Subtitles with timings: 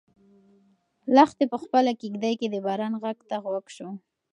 [1.15, 3.89] لښتې په خپله کيږدۍ کې د باران غږ ته غوږ شو.